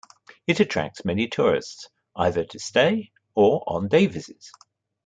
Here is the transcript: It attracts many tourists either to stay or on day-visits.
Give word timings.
It 0.47 0.59
attracts 0.59 1.05
many 1.05 1.27
tourists 1.27 1.87
either 2.15 2.43
to 2.43 2.57
stay 2.59 3.11
or 3.35 3.63
on 3.67 3.87
day-visits. 3.87 4.51